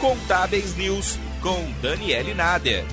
Contábeis 0.00 0.74
News 0.78 1.18
com 1.42 1.70
Daniele 1.82 2.32
Nader. 2.32 2.86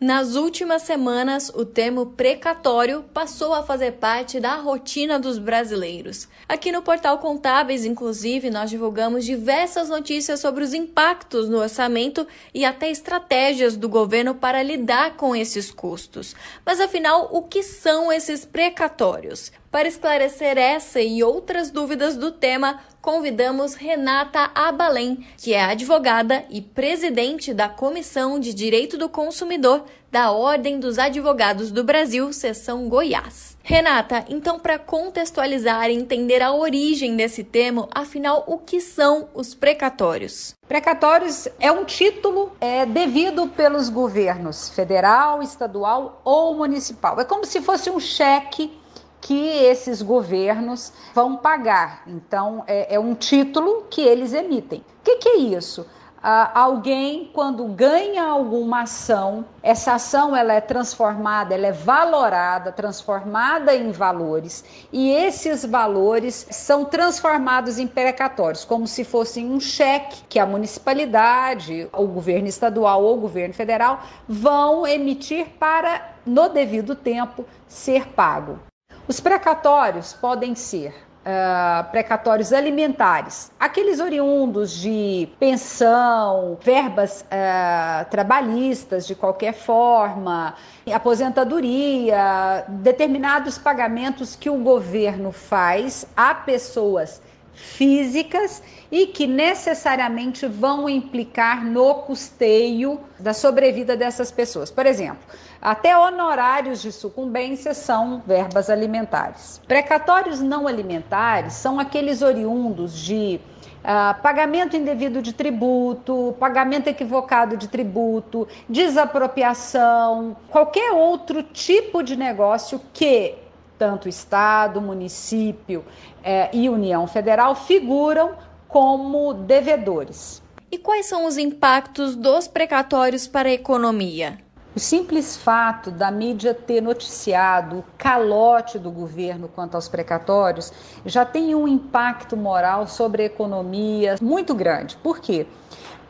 Nas 0.00 0.34
últimas 0.34 0.80
semanas, 0.80 1.50
o 1.50 1.62
termo 1.62 2.06
precatório 2.06 3.02
passou 3.12 3.52
a 3.52 3.62
fazer 3.62 3.92
parte 3.92 4.40
da 4.40 4.54
rotina 4.54 5.20
dos 5.20 5.38
brasileiros. 5.38 6.26
Aqui 6.48 6.72
no 6.72 6.80
Portal 6.80 7.18
Contábeis, 7.18 7.84
inclusive, 7.84 8.48
nós 8.48 8.70
divulgamos 8.70 9.26
diversas 9.26 9.90
notícias 9.90 10.40
sobre 10.40 10.64
os 10.64 10.72
impactos 10.72 11.50
no 11.50 11.58
orçamento 11.58 12.26
e 12.54 12.64
até 12.64 12.90
estratégias 12.90 13.76
do 13.76 13.90
governo 13.90 14.34
para 14.34 14.62
lidar 14.62 15.18
com 15.18 15.36
esses 15.36 15.70
custos. 15.70 16.34
Mas 16.64 16.80
afinal, 16.80 17.28
o 17.30 17.42
que 17.42 17.62
são 17.62 18.10
esses 18.10 18.46
precatórios? 18.46 19.52
Para 19.70 19.86
esclarecer 19.86 20.56
essa 20.56 21.00
e 21.00 21.22
outras 21.22 21.70
dúvidas 21.70 22.16
do 22.16 22.32
tema, 22.32 22.80
convidamos 23.00 23.74
Renata 23.74 24.50
Abalém, 24.54 25.26
que 25.36 25.54
é 25.54 25.62
advogada 25.62 26.44
e 26.50 26.60
presidente 26.60 27.54
da 27.54 27.68
Comissão 27.68 28.38
de 28.38 28.52
Direito 28.52 28.98
do 28.98 29.08
Consumidor 29.08 29.84
da 30.10 30.32
Ordem 30.32 30.80
dos 30.80 30.98
Advogados 30.98 31.70
do 31.70 31.84
Brasil, 31.84 32.32
seção 32.32 32.88
Goiás. 32.88 33.56
Renata, 33.62 34.24
então, 34.28 34.58
para 34.58 34.78
contextualizar 34.78 35.88
e 35.88 35.94
entender 35.94 36.42
a 36.42 36.52
origem 36.52 37.14
desse 37.16 37.44
termo, 37.44 37.88
afinal, 37.94 38.42
o 38.46 38.58
que 38.58 38.80
são 38.80 39.28
os 39.32 39.54
precatórios? 39.54 40.54
Precatórios 40.66 41.46
é 41.60 41.70
um 41.70 41.84
título 41.84 42.52
é, 42.60 42.84
devido 42.84 43.46
pelos 43.48 43.88
governos 43.88 44.68
federal, 44.70 45.42
estadual 45.42 46.20
ou 46.24 46.56
municipal. 46.56 47.20
É 47.20 47.24
como 47.24 47.44
se 47.44 47.60
fosse 47.60 47.88
um 47.88 48.00
cheque 48.00 48.72
que 49.20 49.48
esses 49.48 50.02
governos 50.02 50.92
vão 51.14 51.36
pagar. 51.36 52.02
Então, 52.06 52.64
é, 52.66 52.94
é 52.94 52.98
um 52.98 53.14
título 53.14 53.86
que 53.90 54.00
eles 54.00 54.32
emitem. 54.32 54.80
O 54.80 55.04
que, 55.04 55.16
que 55.16 55.28
é 55.28 55.36
isso? 55.38 55.86
Uh, 56.20 56.52
alguém 56.52 57.30
quando 57.32 57.64
ganha 57.64 58.24
alguma 58.24 58.82
ação, 58.82 59.42
essa 59.62 59.94
ação 59.94 60.36
ela 60.36 60.52
é 60.52 60.60
transformada, 60.60 61.54
ela 61.54 61.68
é 61.68 61.72
valorada, 61.72 62.70
transformada 62.70 63.74
em 63.74 63.90
valores, 63.90 64.62
e 64.92 65.10
esses 65.10 65.64
valores 65.64 66.46
são 66.50 66.84
transformados 66.84 67.78
em 67.78 67.86
precatórios, 67.86 68.66
como 68.66 68.86
se 68.86 69.02
fossem 69.02 69.50
um 69.50 69.58
cheque 69.58 70.22
que 70.28 70.38
a 70.38 70.44
municipalidade, 70.44 71.88
o 71.90 72.06
governo 72.06 72.48
estadual 72.48 73.02
ou 73.02 73.16
o 73.16 73.20
governo 73.20 73.54
federal 73.54 74.02
vão 74.28 74.86
emitir 74.86 75.46
para 75.58 76.16
no 76.26 76.50
devido 76.50 76.94
tempo 76.94 77.46
ser 77.66 78.08
pago. 78.08 78.69
Os 79.10 79.18
precatórios 79.18 80.12
podem 80.12 80.54
ser 80.54 80.90
uh, 80.90 81.90
precatórios 81.90 82.52
alimentares, 82.52 83.50
aqueles 83.58 83.98
oriundos 83.98 84.70
de 84.70 85.28
pensão, 85.36 86.56
verbas 86.62 87.22
uh, 87.22 88.08
trabalhistas 88.08 89.08
de 89.08 89.16
qualquer 89.16 89.52
forma, 89.52 90.54
aposentadoria, 90.94 92.64
determinados 92.68 93.58
pagamentos 93.58 94.36
que 94.36 94.48
o 94.48 94.58
governo 94.58 95.32
faz 95.32 96.06
a 96.16 96.32
pessoas 96.32 97.20
físicas 97.54 98.62
e 98.90 99.06
que 99.06 99.26
necessariamente 99.26 100.46
vão 100.46 100.88
implicar 100.88 101.64
no 101.64 101.94
custeio 101.96 103.00
da 103.18 103.32
sobrevida 103.32 103.96
dessas 103.96 104.30
pessoas. 104.30 104.70
Por 104.70 104.86
exemplo, 104.86 105.22
até 105.60 105.96
honorários 105.96 106.80
de 106.82 106.90
sucumbência 106.90 107.74
são 107.74 108.22
verbas 108.26 108.70
alimentares. 108.70 109.60
Precatórios 109.68 110.40
não 110.40 110.66
alimentares 110.66 111.54
são 111.54 111.78
aqueles 111.78 112.22
oriundos 112.22 112.98
de 112.98 113.40
Uh, 113.80 114.12
pagamento 114.20 114.76
indevido 114.76 115.22
de 115.22 115.32
tributo, 115.32 116.36
pagamento 116.38 116.88
equivocado 116.88 117.56
de 117.56 117.66
tributo, 117.66 118.46
desapropriação, 118.68 120.36
qualquer 120.50 120.92
outro 120.92 121.42
tipo 121.42 122.02
de 122.02 122.14
negócio 122.14 122.78
que 122.92 123.36
tanto 123.80 124.10
Estado, 124.10 124.78
município 124.78 125.82
eh, 126.22 126.50
e 126.52 126.68
União 126.68 127.06
Federal 127.06 127.54
figuram 127.54 128.32
como 128.68 129.32
devedores. 129.32 130.42
E 130.70 130.76
quais 130.76 131.06
são 131.06 131.24
os 131.24 131.38
impactos 131.38 132.14
dos 132.14 132.46
precatórios 132.46 133.26
para 133.26 133.48
a 133.48 133.52
economia? 133.52 134.38
O 134.76 134.78
simples 134.78 135.34
fato 135.34 135.90
da 135.90 136.10
mídia 136.10 136.52
ter 136.52 136.82
noticiado 136.82 137.78
o 137.78 137.84
calote 137.96 138.78
do 138.78 138.90
governo 138.90 139.48
quanto 139.48 139.76
aos 139.76 139.88
precatórios 139.88 140.70
já 141.06 141.24
tem 141.24 141.54
um 141.54 141.66
impacto 141.66 142.36
moral 142.36 142.86
sobre 142.86 143.22
a 143.22 143.26
economia 143.26 144.16
muito 144.20 144.54
grande. 144.54 144.96
Por 144.98 145.20
quê? 145.20 145.46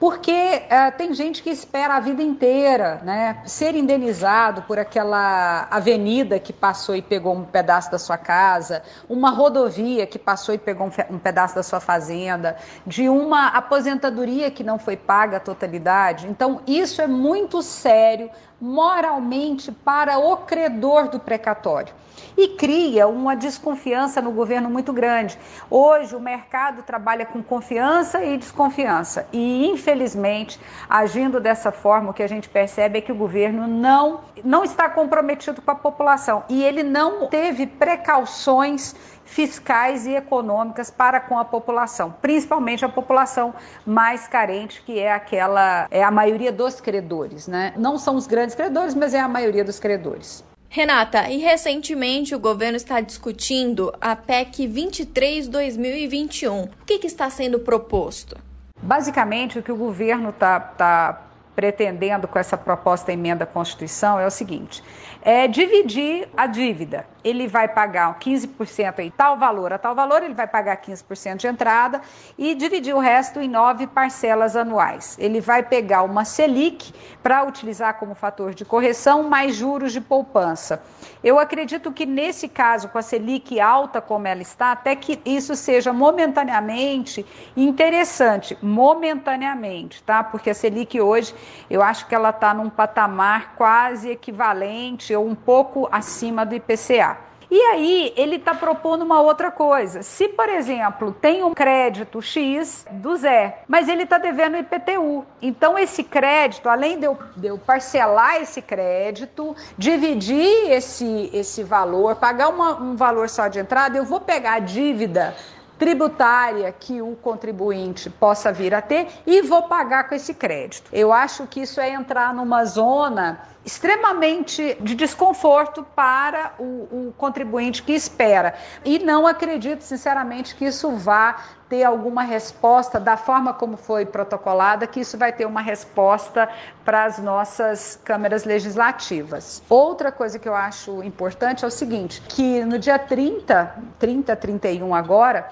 Porque 0.00 0.32
uh, 0.32 0.96
tem 0.96 1.12
gente 1.12 1.42
que 1.42 1.50
espera 1.50 1.96
a 1.96 2.00
vida 2.00 2.22
inteira 2.22 3.02
né, 3.04 3.42
ser 3.44 3.74
indenizado 3.74 4.62
por 4.62 4.78
aquela 4.78 5.68
avenida 5.70 6.40
que 6.40 6.54
passou 6.54 6.96
e 6.96 7.02
pegou 7.02 7.36
um 7.36 7.44
pedaço 7.44 7.90
da 7.90 7.98
sua 7.98 8.16
casa, 8.16 8.82
uma 9.10 9.28
rodovia 9.28 10.06
que 10.06 10.18
passou 10.18 10.54
e 10.54 10.58
pegou 10.58 10.86
um, 10.86 11.14
um 11.14 11.18
pedaço 11.18 11.54
da 11.54 11.62
sua 11.62 11.80
fazenda, 11.80 12.56
de 12.86 13.10
uma 13.10 13.48
aposentadoria 13.48 14.50
que 14.50 14.64
não 14.64 14.78
foi 14.78 14.96
paga 14.96 15.36
a 15.36 15.40
totalidade. 15.40 16.26
Então, 16.26 16.62
isso 16.66 17.02
é 17.02 17.06
muito 17.06 17.60
sério 17.60 18.30
moralmente 18.58 19.70
para 19.70 20.18
o 20.18 20.38
credor 20.38 21.10
do 21.10 21.20
precatório 21.20 21.99
e 22.36 22.48
cria 22.48 23.06
uma 23.06 23.34
desconfiança 23.34 24.20
no 24.20 24.30
governo 24.30 24.70
muito 24.70 24.92
grande. 24.92 25.38
Hoje 25.68 26.14
o 26.14 26.20
mercado 26.20 26.82
trabalha 26.82 27.26
com 27.26 27.42
confiança 27.42 28.24
e 28.24 28.36
desconfiança 28.36 29.26
e 29.32 29.66
infelizmente, 29.66 30.58
agindo 30.88 31.40
dessa 31.40 31.72
forma, 31.72 32.10
o 32.10 32.14
que 32.14 32.22
a 32.22 32.28
gente 32.28 32.48
percebe 32.48 32.98
é 32.98 33.00
que 33.00 33.12
o 33.12 33.14
governo 33.14 33.66
não 33.66 34.20
não 34.42 34.64
está 34.64 34.88
comprometido 34.88 35.60
com 35.60 35.70
a 35.70 35.74
população 35.74 36.44
e 36.48 36.62
ele 36.62 36.82
não 36.82 37.28
teve 37.28 37.66
precauções 37.66 38.94
fiscais 39.24 40.06
e 40.06 40.14
econômicas 40.14 40.90
para 40.90 41.20
com 41.20 41.38
a 41.38 41.44
população, 41.44 42.14
principalmente 42.20 42.84
a 42.84 42.88
população 42.88 43.54
mais 43.86 44.26
carente, 44.26 44.82
que 44.82 44.98
é 44.98 45.12
aquela 45.12 45.86
é 45.90 46.02
a 46.02 46.10
maioria 46.10 46.50
dos 46.50 46.80
credores, 46.80 47.46
né? 47.46 47.72
Não 47.76 47.96
são 47.96 48.16
os 48.16 48.26
grandes 48.26 48.54
credores, 48.54 48.94
mas 48.94 49.14
é 49.14 49.20
a 49.20 49.28
maioria 49.28 49.64
dos 49.64 49.78
credores. 49.78 50.49
Renata, 50.72 51.28
e 51.28 51.38
recentemente 51.38 52.32
o 52.32 52.38
governo 52.38 52.76
está 52.76 53.00
discutindo 53.00 53.92
a 54.00 54.14
PEC 54.14 54.68
23-2021. 54.68 56.66
O 56.66 56.70
que, 56.86 57.00
que, 57.00 57.08
está 57.08 57.28
sendo 57.28 57.58
proposto? 57.58 58.36
Basicamente, 58.80 59.58
o 59.58 59.64
que 59.64 59.72
o 59.72 59.76
governo 59.76 60.30
está 60.30 60.60
tá 60.60 61.29
pretendendo 61.60 62.26
com 62.26 62.38
essa 62.38 62.56
proposta 62.56 63.12
emenda 63.12 63.44
à 63.44 63.46
Constituição 63.46 64.18
é 64.18 64.26
o 64.26 64.30
seguinte: 64.30 64.82
é 65.20 65.46
dividir 65.46 66.26
a 66.34 66.46
dívida. 66.46 67.06
Ele 67.22 67.46
vai 67.46 67.68
pagar 67.68 68.18
15% 68.18 69.00
em 69.00 69.10
tal 69.10 69.36
valor 69.36 69.70
a 69.74 69.78
tal 69.78 69.94
valor, 69.94 70.22
ele 70.22 70.32
vai 70.32 70.46
pagar 70.46 70.80
15% 70.80 71.36
de 71.36 71.46
entrada 71.46 72.00
e 72.38 72.54
dividir 72.54 72.94
o 72.94 72.98
resto 72.98 73.40
em 73.40 73.48
nove 73.48 73.86
parcelas 73.86 74.56
anuais. 74.56 75.18
Ele 75.20 75.38
vai 75.38 75.62
pegar 75.62 76.02
uma 76.02 76.24
Selic 76.24 76.94
para 77.22 77.44
utilizar 77.44 77.98
como 77.98 78.14
fator 78.14 78.54
de 78.54 78.64
correção, 78.64 79.24
mais 79.24 79.54
juros 79.54 79.92
de 79.92 80.00
poupança. 80.00 80.82
Eu 81.22 81.38
acredito 81.38 81.92
que 81.92 82.06
nesse 82.06 82.48
caso, 82.48 82.88
com 82.88 82.96
a 82.96 83.02
Selic 83.02 83.60
alta 83.60 84.00
como 84.00 84.26
ela 84.26 84.40
está, 84.40 84.72
até 84.72 84.96
que 84.96 85.20
isso 85.26 85.54
seja 85.54 85.92
momentaneamente 85.92 87.26
interessante, 87.54 88.56
momentaneamente, 88.62 90.02
tá? 90.02 90.24
Porque 90.24 90.48
a 90.48 90.54
Selic 90.54 90.98
hoje, 90.98 91.34
eu 91.68 91.82
acho 91.82 92.06
que 92.06 92.14
ela 92.14 92.30
está 92.30 92.52
num 92.54 92.70
patamar 92.70 93.54
quase 93.56 94.10
equivalente 94.10 95.14
ou 95.14 95.26
um 95.26 95.34
pouco 95.34 95.88
acima 95.90 96.44
do 96.44 96.54
IPCA. 96.54 97.30
E 97.50 97.60
aí 97.62 98.14
ele 98.16 98.36
está 98.36 98.54
propondo 98.54 99.02
uma 99.02 99.20
outra 99.20 99.50
coisa. 99.50 100.04
Se, 100.04 100.28
por 100.28 100.48
exemplo, 100.48 101.10
tem 101.10 101.42
um 101.42 101.52
crédito 101.52 102.22
X 102.22 102.86
do 102.92 103.16
Zé, 103.16 103.64
mas 103.66 103.88
ele 103.88 104.04
está 104.04 104.18
devendo 104.18 104.56
IPTU. 104.56 105.26
Então, 105.42 105.76
esse 105.76 106.04
crédito, 106.04 106.68
além 106.68 107.00
de 107.00 107.06
eu, 107.06 107.18
de 107.36 107.48
eu, 107.48 107.58
parcelar 107.58 108.36
esse 108.36 108.62
crédito, 108.62 109.56
dividir 109.76 110.70
esse, 110.70 111.28
esse 111.32 111.64
valor, 111.64 112.14
pagar 112.16 112.50
uma, 112.50 112.80
um 112.80 112.94
valor 112.94 113.28
só 113.28 113.48
de 113.48 113.58
entrada, 113.58 113.98
eu 113.98 114.04
vou 114.04 114.20
pegar 114.20 114.52
a 114.52 114.58
dívida 114.60 115.34
tributária 115.80 116.70
que 116.78 117.00
o 117.00 117.16
contribuinte 117.16 118.10
possa 118.10 118.52
vir 118.52 118.74
a 118.74 118.82
ter 118.82 119.08
e 119.26 119.40
vou 119.40 119.62
pagar 119.62 120.06
com 120.06 120.14
esse 120.14 120.34
crédito. 120.34 120.90
Eu 120.92 121.10
acho 121.10 121.46
que 121.46 121.62
isso 121.62 121.80
é 121.80 121.88
entrar 121.88 122.34
numa 122.34 122.66
zona 122.66 123.40
extremamente 123.64 124.76
de 124.80 124.94
desconforto 124.94 125.82
para 125.94 126.52
o, 126.58 126.62
o, 127.08 127.14
contribuinte 127.16 127.82
que 127.82 127.92
espera. 127.92 128.54
E 128.84 128.98
não 128.98 129.26
acredito, 129.26 129.82
sinceramente, 129.82 130.54
que 130.54 130.66
isso 130.66 130.90
vá 130.92 131.36
ter 131.68 131.84
alguma 131.84 132.22
resposta 132.22 132.98
da 133.00 133.16
forma 133.16 133.54
como 133.54 133.76
foi 133.76 134.04
protocolada, 134.04 134.86
que 134.86 135.00
isso 135.00 135.16
vai 135.16 135.32
ter 135.32 135.46
uma 135.46 135.60
resposta 135.62 136.48
para 136.84 137.04
as 137.04 137.18
nossas 137.18 137.98
câmeras 138.04 138.44
legislativas. 138.44 139.62
Outra 139.68 140.12
coisa 140.12 140.38
que 140.38 140.48
eu 140.48 140.54
acho 140.54 141.02
importante 141.02 141.64
é 141.64 141.68
o 141.68 141.70
seguinte, 141.70 142.20
que 142.28 142.64
no 142.64 142.78
dia 142.78 142.98
30, 142.98 143.76
30, 143.98 144.36
31 144.36 144.94
agora, 144.94 145.48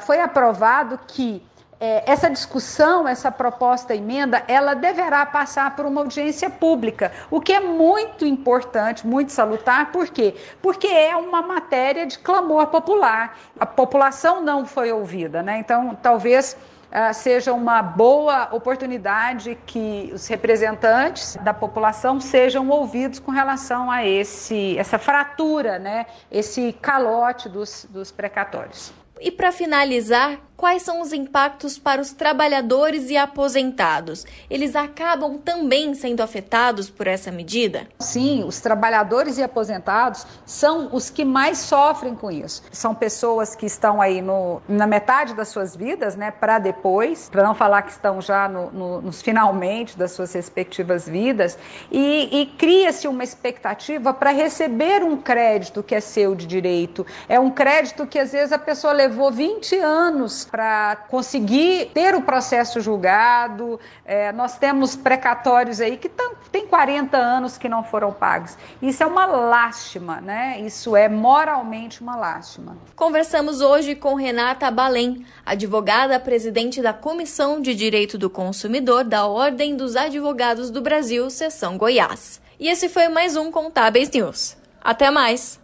foi 0.00 0.20
aprovado 0.20 0.98
que 1.06 1.42
é, 1.80 2.10
essa 2.10 2.30
discussão, 2.30 3.06
essa 3.06 3.30
proposta 3.30 3.94
emenda, 3.94 4.42
ela 4.48 4.74
deverá 4.74 5.26
passar 5.26 5.74
por 5.76 5.84
uma 5.84 6.00
audiência 6.00 6.48
pública, 6.48 7.12
o 7.30 7.40
que 7.40 7.52
é 7.52 7.60
muito 7.60 8.24
importante, 8.24 9.06
muito 9.06 9.32
salutar, 9.32 9.92
por 9.92 10.08
quê? 10.08 10.34
Porque 10.62 10.86
é 10.86 11.14
uma 11.16 11.42
matéria 11.42 12.06
de 12.06 12.18
clamor 12.18 12.68
popular. 12.68 13.38
A 13.58 13.66
população 13.66 14.42
não 14.42 14.64
foi 14.64 14.92
ouvida, 14.92 15.42
né? 15.42 15.58
Então, 15.58 15.96
talvez 16.00 16.56
Uh, 16.94 17.12
seja 17.12 17.52
uma 17.52 17.82
boa 17.82 18.50
oportunidade 18.52 19.58
que 19.66 20.12
os 20.14 20.28
representantes 20.28 21.34
da 21.42 21.52
população 21.52 22.20
sejam 22.20 22.68
ouvidos 22.68 23.18
com 23.18 23.32
relação 23.32 23.90
a 23.90 24.06
esse, 24.06 24.78
essa 24.78 24.96
fratura, 24.96 25.76
né, 25.76 26.06
esse 26.30 26.72
calote 26.74 27.48
dos, 27.48 27.84
dos 27.90 28.12
precatórios. 28.12 28.92
E 29.20 29.30
para 29.30 29.52
finalizar, 29.52 30.40
quais 30.56 30.82
são 30.82 31.00
os 31.00 31.12
impactos 31.12 31.78
para 31.78 32.00
os 32.00 32.12
trabalhadores 32.12 33.10
e 33.10 33.16
aposentados? 33.16 34.24
Eles 34.48 34.76
acabam 34.76 35.38
também 35.38 35.94
sendo 35.94 36.22
afetados 36.22 36.88
por 36.88 37.06
essa 37.06 37.30
medida? 37.30 37.86
Sim, 37.98 38.44
os 38.44 38.60
trabalhadores 38.60 39.38
e 39.38 39.42
aposentados 39.42 40.26
são 40.46 40.88
os 40.92 41.10
que 41.10 41.24
mais 41.24 41.58
sofrem 41.58 42.14
com 42.14 42.30
isso. 42.30 42.62
São 42.72 42.94
pessoas 42.94 43.54
que 43.54 43.66
estão 43.66 44.00
aí 44.00 44.22
no, 44.22 44.62
na 44.68 44.86
metade 44.86 45.34
das 45.34 45.48
suas 45.48 45.74
vidas, 45.74 46.16
né, 46.16 46.30
para 46.30 46.58
depois, 46.58 47.28
para 47.28 47.42
não 47.42 47.54
falar 47.54 47.82
que 47.82 47.92
estão 47.92 48.20
já 48.20 48.48
no, 48.48 48.70
no, 48.70 49.02
nos 49.02 49.20
finalmente 49.22 49.98
das 49.98 50.12
suas 50.12 50.32
respectivas 50.32 51.08
vidas, 51.08 51.58
e, 51.90 52.40
e 52.40 52.46
cria-se 52.46 53.08
uma 53.08 53.24
expectativa 53.24 54.14
para 54.14 54.30
receber 54.30 55.02
um 55.02 55.16
crédito 55.16 55.82
que 55.82 55.94
é 55.94 56.00
seu 56.00 56.34
de 56.34 56.46
direito. 56.46 57.06
É 57.28 57.38
um 57.38 57.50
crédito 57.50 58.06
que 58.06 58.18
às 58.18 58.32
vezes 58.32 58.52
a 58.52 58.58
pessoa 58.58 58.92
levou 58.92 59.32
20 59.32 59.76
anos 59.76 60.43
para 60.44 60.96
conseguir 61.08 61.90
ter 61.94 62.14
o 62.14 62.22
processo 62.22 62.80
julgado. 62.80 63.78
É, 64.04 64.32
nós 64.32 64.58
temos 64.58 64.94
precatórios 64.96 65.80
aí 65.80 65.96
que 65.96 66.10
tem 66.52 66.66
40 66.66 67.16
anos 67.16 67.58
que 67.58 67.68
não 67.68 67.82
foram 67.82 68.12
pagos. 68.12 68.56
Isso 68.80 69.02
é 69.02 69.06
uma 69.06 69.26
lástima, 69.26 70.20
né? 70.20 70.60
Isso 70.60 70.94
é 70.96 71.08
moralmente 71.08 72.00
uma 72.02 72.16
lástima. 72.16 72.76
Conversamos 72.94 73.60
hoje 73.60 73.94
com 73.94 74.14
Renata 74.14 74.70
Balém, 74.70 75.24
advogada 75.44 76.20
presidente 76.20 76.80
da 76.82 76.92
Comissão 76.92 77.60
de 77.60 77.74
Direito 77.74 78.18
do 78.18 78.30
Consumidor 78.30 79.04
da 79.04 79.26
Ordem 79.26 79.76
dos 79.76 79.96
Advogados 79.96 80.70
do 80.70 80.80
Brasil, 80.80 81.28
seção 81.30 81.76
Goiás. 81.76 82.40
E 82.58 82.68
esse 82.68 82.88
foi 82.88 83.08
mais 83.08 83.36
um 83.36 83.50
Contábeis 83.50 84.10
News. 84.10 84.56
Até 84.82 85.10
mais! 85.10 85.63